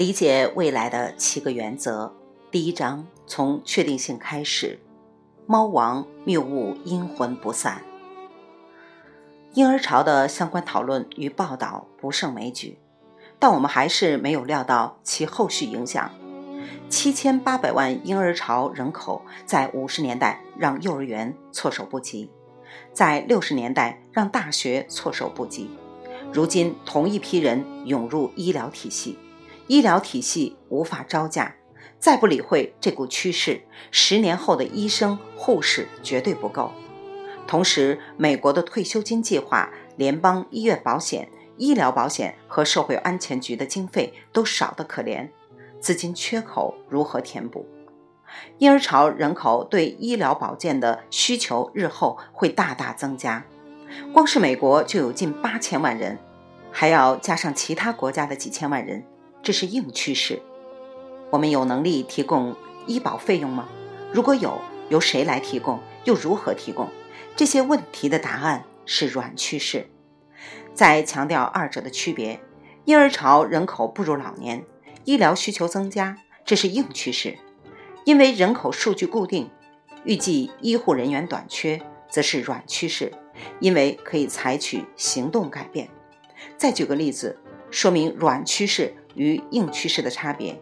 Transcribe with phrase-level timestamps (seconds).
[0.00, 2.10] 理解未来的七个原则，
[2.50, 4.80] 第一章从确定性开始。
[5.44, 7.82] 猫王谬误，阴魂不散。
[9.52, 12.78] 婴儿潮的相关讨论与报道不胜枚举，
[13.38, 16.10] 但我们还是没有料到其后续影响。
[16.88, 22.30] 七千八百万婴儿潮人口在五十年代让幼儿园措手不及，
[22.94, 25.68] 在六十年代让大学措手不及，
[26.32, 29.18] 如今同一批人涌入医疗体系。
[29.70, 31.54] 医疗体系无法招架，
[32.00, 33.62] 再不理会这股趋势，
[33.92, 36.72] 十年后的医生、护士绝对不够。
[37.46, 45.28] 同时，美国的退休金计划、联邦医院保险、医疗保险和社会安全局的经费都少得可怜，
[45.78, 47.64] 资金缺口如何填补？
[48.58, 53.46] 婴儿潮人口对医疗保健的需求日后会大大增加，
[54.12, 56.18] 光是美国就有近八千万人，
[56.72, 59.04] 还要加上其他国家的几千万人。
[59.42, 60.40] 这是硬趋势。
[61.30, 63.68] 我们有能力提供医保费用吗？
[64.12, 65.80] 如果有，由谁来提供？
[66.04, 66.88] 又如何提供？
[67.36, 69.88] 这些问题的答案是软趋势。
[70.74, 72.40] 再强调二者的区别：
[72.84, 74.64] 婴儿潮人口步入老年，
[75.04, 77.38] 医疗需求增加，这是硬趋势。
[78.04, 79.50] 因为人口数据固定，
[80.04, 83.12] 预计医护人员短缺，则是软趋势。
[83.58, 85.88] 因为可以采取行动改变。
[86.58, 87.38] 再举个例子，
[87.70, 88.94] 说明软趋势。
[89.14, 90.60] 与硬趋势的差别，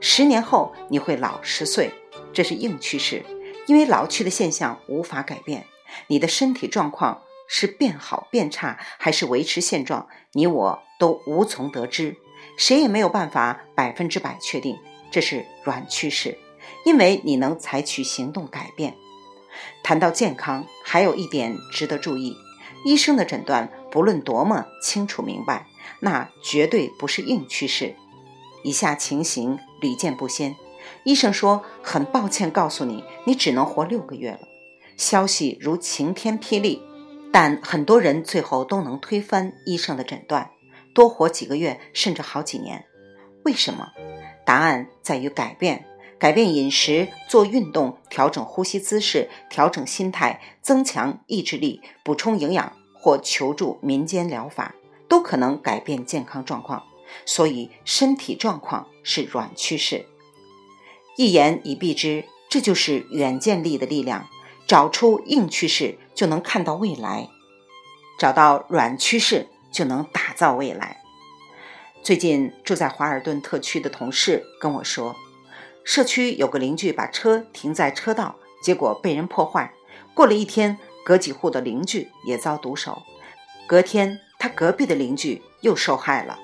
[0.00, 1.90] 十年后你会老十岁，
[2.32, 3.24] 这是硬趋势，
[3.66, 5.66] 因为老去的现象无法改变。
[6.06, 12.16] 你的身体状况是变好变差，还是维持现状，你我都无从得知，
[12.56, 14.78] 谁也没有办法百分之百确定。
[15.10, 16.38] 这是软趋势，
[16.84, 18.94] 因为你能采取行动改变。
[19.82, 22.36] 谈到健康，还有一点值得注意：
[22.84, 25.66] 医生的诊断不论多么清楚明白。
[26.00, 27.94] 那绝对不是硬趋势。
[28.62, 30.56] 以下情形屡见不鲜。
[31.04, 34.40] 医生说：“很抱歉告诉你，你只能活六个月了。”
[34.96, 36.82] 消息如晴天霹雳，
[37.32, 40.50] 但很多人最后都能推翻医生的诊断，
[40.94, 42.84] 多活几个月甚至好几年。
[43.44, 43.88] 为什么？
[44.44, 45.86] 答案在于改变：
[46.18, 54.74] 改变饮食、做运动、调整呼吸姿势、调整心态、增强意志力、补充营养或求助民间疗法。
[55.08, 56.84] 都可能改变健康状况，
[57.26, 60.06] 所以身体状况是软趋势。
[61.16, 64.28] 一言以蔽之，这就是远见力的力量。
[64.68, 67.28] 找出硬趋势，就能看到未来；
[68.20, 71.02] 找到软趋势，就能打造未来。
[72.04, 75.16] 最近住在华尔顿特区的同事跟我说，
[75.82, 79.74] 社区有个邻居把车停在车道，结果被人破坏。
[80.14, 80.78] 过了一天，
[81.10, 83.02] 隔几户的邻居也遭毒手。
[83.66, 84.20] 隔天。
[84.38, 86.38] 他隔壁的邻居又受害了。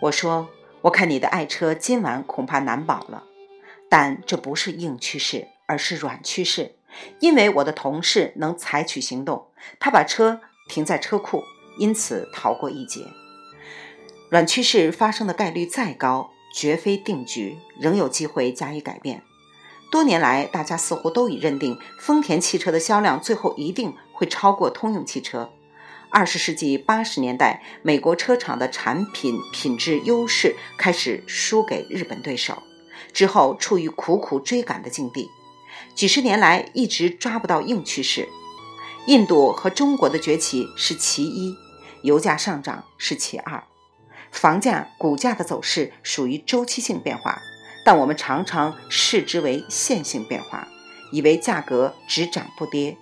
[0.00, 0.50] 我说
[0.82, 3.24] ：“我看你的爱车今晚恐怕难保了。”
[3.88, 6.74] 但这不是硬趋势，而是软趋势。
[7.20, 9.46] 因为我的同事能采取行动，
[9.80, 11.42] 他把车停在车库，
[11.78, 13.06] 因此逃过一劫。
[14.28, 19.22] 软趋势发生的概率再高，绝非定局，仍有机会加以改变。
[19.90, 25.50] 多年来，大家似乎都已认定，丰田汽车的销量最后一定会超过通用汽车。
[26.10, 32.62] 二十世纪八十年代，美国车厂的产品品质优势开始输给日本对手，
[33.12, 35.28] 之后处于苦苦追赶的境地。
[35.94, 38.28] 几十年来一直抓不到硬趋势。
[39.06, 41.56] 印度和中国的崛起是其一，
[42.02, 43.64] 油价上涨是其二，
[44.30, 47.40] 房价、股价的走势属于周期性变化，
[47.84, 50.66] 但我们常常视之为线性变化，
[51.12, 52.96] 以为价格只涨不跌。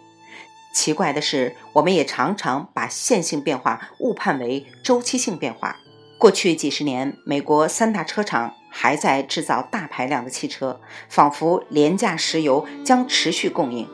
[0.74, 5.76] 奇怪的是，我们也常常把线性变化误判为周期性变化。
[6.18, 13.88] 过去几十年，美国三大车厂还在制造大排量的汽车，仿佛廉价石油将持续供应。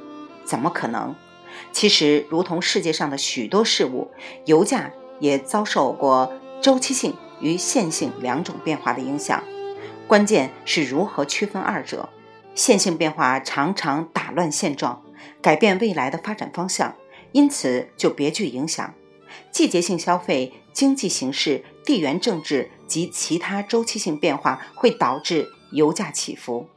[0.45, 1.15] 怎么可能？
[1.73, 4.11] 其实，如同世界上的许多事物，
[4.45, 9.43] 油价也遭受过周期性与线性两种变化的影响。
[10.09, 12.09] 关键是如何区分二者。
[12.55, 15.05] 线性变化常常打乱现状。
[15.43, 16.97] 改变未来的发展方向，
[17.33, 18.95] 因此就别具影响。
[19.51, 26.69] 季节性消费、经济形势、地缘政治及其他周期性变化会导致油价起伏，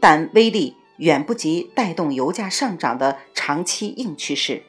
[0.00, 4.64] 但威力远不及带动油价上涨的长期硬趋势。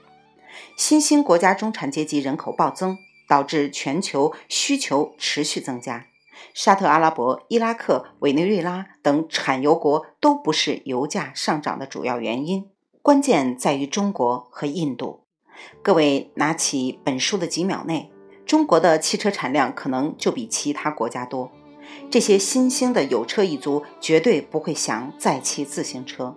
[0.78, 6.06] 新兴国家中产阶级人口暴增，导致全球需求持续增加。
[6.54, 12.70] 沙特阿拉伯、伊拉克、委内瑞拉等产油国都不是油价上涨的主要原因。
[13.02, 15.22] 关键在于中国和印度。
[15.82, 18.12] 各位拿起本书的几秒内，
[18.46, 21.52] 中国的汽车产量可能就比其他国家多。
[22.10, 26.36] 这些新兴的有车一族绝对不会想再骑自行车。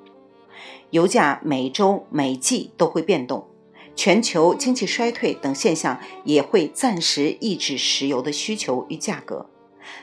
[0.90, 3.46] 油价每周每季都会变动，
[3.94, 9.48] 全球经济衰退等现象也会暂时抑制石油的需求与价格，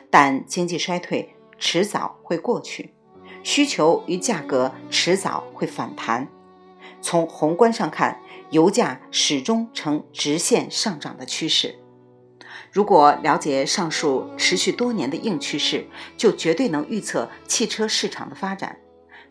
[0.09, 2.94] 但经济衰退迟早会过去，
[3.44, 6.27] 需求与价格迟早会反弹。
[7.01, 8.19] 从宏观上看，
[8.51, 11.80] 油价始终呈直线上涨的趋势。
[12.71, 15.88] 如果了解上述持续多年的硬趋势，
[16.18, 18.79] 就绝对能预测汽车市场的发展。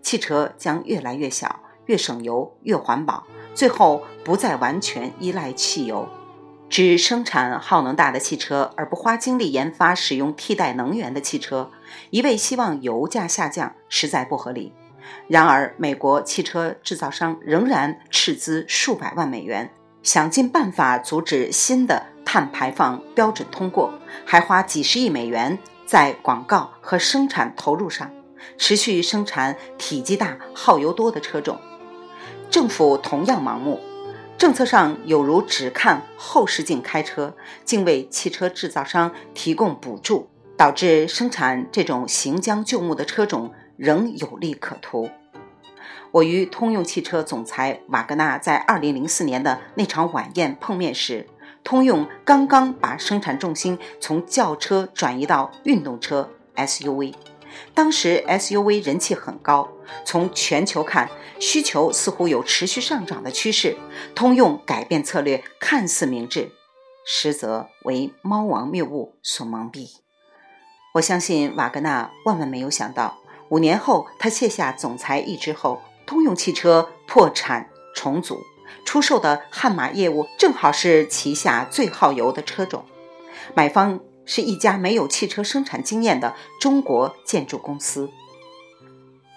[0.00, 6.08] 汽车将越来越小，越省油，越环保，最后不再完全依赖汽油，
[6.72, 11.70] 只生产耗能大的汽车，而不花精力研发使用替代能源的汽车，
[12.08, 14.72] 一味希望油价下降，实在不合理。
[15.28, 19.70] 然而，美国汽车制造商仍然斥资数百万美元，
[20.02, 23.92] 想尽办法阻止新的碳排放标准通过，
[24.24, 28.10] 还花几十亿美元在广告和生产投入上。
[28.56, 31.60] 持续生产体积大、耗油多的车种，
[32.48, 33.78] 政府同样盲目，
[34.43, 45.09] 政策上有如只看后视镜开车，竟为汽车制造商提供补助，导致生产这种行将就木的车种仍有利可图。
[46.11, 51.29] 我与通用汽车总裁瓦格纳在2004年的那场晚宴碰面时，
[51.62, 57.15] 通用刚刚把生产重心从轿车转移到运动车 SUV。
[57.75, 59.69] 当时 SUV 人气很高，
[60.04, 61.08] 从全球看，
[61.38, 63.76] 需求似乎有持续上涨的趋势。
[64.14, 66.52] 通用改变策略看似明智，
[67.04, 69.90] 实则为猫王谬误所蒙蔽。
[70.94, 73.19] 我相信瓦格纳万万没有想到，
[73.49, 78.38] 五年后他卸下总裁一职后，通用汽车破产重组，
[78.84, 82.84] 出售的悍马业务正好是旗下最耗油的车种，
[83.55, 84.00] 买方。
[84.24, 88.10] 是一家没有汽车生产经验的中国建筑公司。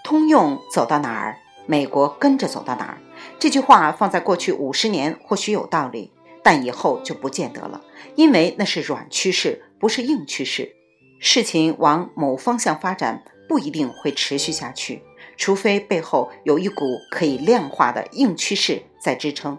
[0.03, 2.97] 通用走到哪儿，美国跟着走到哪儿。
[3.39, 6.11] 这句话放在过去五十年或许有道理，
[6.43, 7.81] 但以后就不见得了，
[8.15, 10.75] 因为那是软趋势，不是硬趋势。
[11.19, 15.01] 事情往某方向发展，不一定会持续下去，
[15.37, 19.57] 除非背后有一股可以量化的硬趋势在支撑。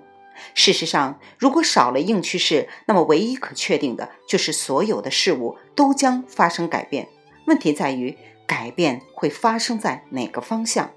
[0.54, 7.08] 事实上，如果少了硬趋势，那么唯一可确定的就是所有的事物都将发生改变。
[7.46, 8.16] 问题在于，
[8.46, 10.90] 改变会发生在哪个方向？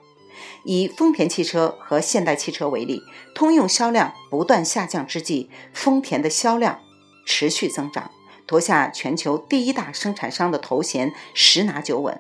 [0.64, 3.02] 以丰田汽车和现代汽车为例，
[3.36, 6.80] 通用销量不断下降之际，丰田的销量
[7.26, 8.12] 持续增长，
[8.46, 12.20] 夺下全球第一大生产商的头衔，十拿九稳。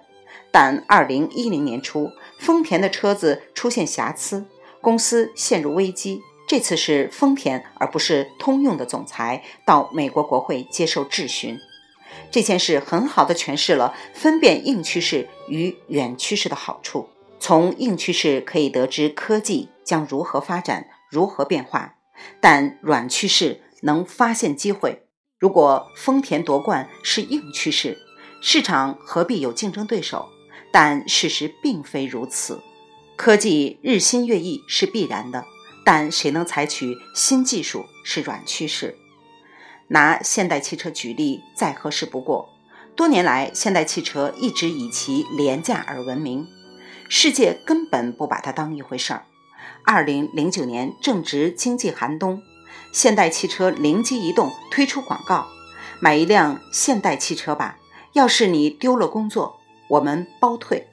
[0.52, 4.46] 但2010年初，丰田的车子出现瑕疵，
[4.82, 6.22] 公司陷入危机。
[6.50, 11.60] 这次是丰田而不是通用的总裁到美国国会接受质询，
[12.32, 17.08] 这件事很好的诠释了分辨硬趋势与远趋势的好处。
[17.40, 21.98] 从硬趋势可以得知科技将如何发展、如何变化，
[22.42, 25.04] 但软趋势能发现机会。
[25.38, 28.00] 如果丰田夺冠是硬趋势，
[28.42, 30.28] 市场何必有竞争对手？
[30.74, 32.60] 但事实并非如此，
[33.16, 35.46] 科技日新月异是必然的。
[35.92, 38.96] 但谁能采取新技术是软趋势。
[39.88, 42.48] 拿现代汽车举例再合适不过。
[42.96, 46.46] 多年来，现代汽车一直以其廉价而闻名，
[47.10, 49.26] 世界根本不把它当一回事儿。
[49.84, 52.44] 二零零九年正值经济寒冬，
[52.92, 55.48] 现代汽车灵机一动推出广告
[56.00, 57.80] ：“买一辆现代汽车吧，
[58.14, 60.88] 要是你丢了工作，我们包退。”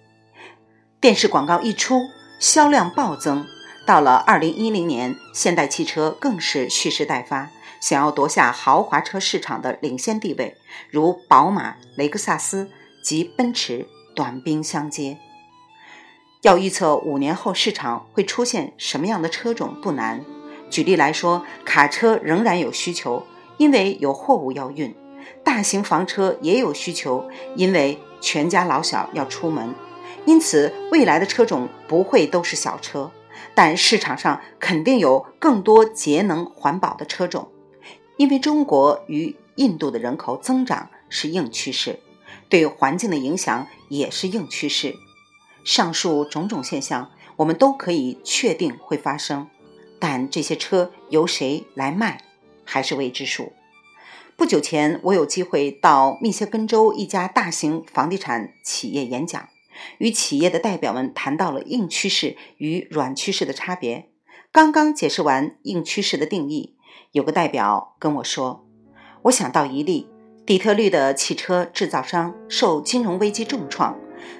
[1.03, 2.01] 电视广告一出，
[2.41, 3.47] 销量暴增。
[3.87, 7.51] 到了二零一零年，现代汽车更是蓄势待发，
[7.81, 10.57] 想要夺下豪华车市场的领先地位，
[10.91, 12.69] 如宝马、雷克萨斯
[13.01, 15.19] 及奔驰短兵相接。
[16.43, 20.25] 要预测五年后市场会出现什么样的车种不难。
[20.69, 23.25] 举例来说，卡车仍然有需求，
[23.57, 24.91] 因为有货物要运；
[25.45, 27.25] 大型房车也有需求，
[27.55, 29.73] 因为全家老小要出门。
[30.25, 33.13] 因此，未来的车种不会都是小车。
[33.55, 37.49] 但市场上肯定有更多节能环保的车种，
[38.17, 41.99] 因为中国与印度的人口增长是硬趋势，
[42.49, 44.97] 对环境的影响也是硬趋势。
[45.65, 49.49] 上述种种现象，我们都可以确定会发生，
[49.99, 52.23] 但这些车由谁来卖
[52.65, 53.53] 还是未知数。
[54.37, 59.49] 不久前，我有机会到密歇根州一家大型房地产企业演讲。
[59.99, 64.09] 与企业的代表们谈到了硬趋势与软趋势的差别。
[64.53, 66.77] 刚刚解释完硬趋势的定义，
[67.13, 68.67] 有个代表跟我说
[69.25, 70.09] ：“我想到一例，
[70.47, 73.99] 底特律的汽车制造商受金融危机重创，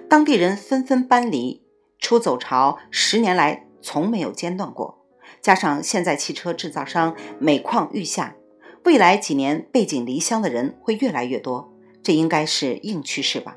[0.09, 1.63] 当地人纷纷搬离，
[1.99, 5.05] 出走潮十年来从没有间断过。
[5.43, 8.37] 加上现在汽车制造商每况愈下，
[8.85, 13.57] 未来几年背井离乡的人会越来越多，这应该是硬趋势吧？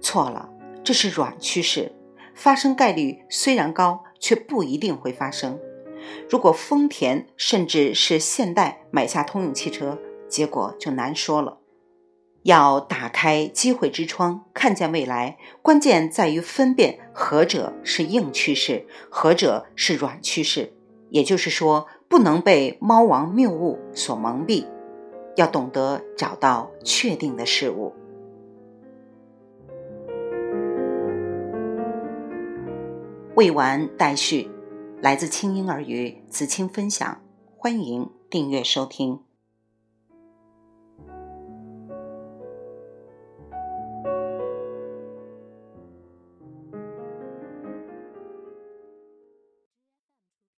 [0.00, 0.50] 错了，
[0.84, 1.92] 这是软趋势，
[2.34, 5.58] 发生概率虽然高，却不一定会发生。
[6.28, 9.98] 如果丰田甚至是现代买下通用汽车，
[10.28, 11.58] 结果就难说了。
[12.42, 20.74] 要打开机会之窗，看见未来，关键在于分辨何者是硬趋势，何者是软趋势。
[21.08, 24.66] 也就是说，不能被猫王谬误所蒙蔽，
[25.36, 27.94] 要懂得找到确定的事物。
[33.36, 34.48] 未完待续，
[35.02, 37.20] 来自清音耳语子清分享，
[37.56, 39.18] 欢迎订阅收听。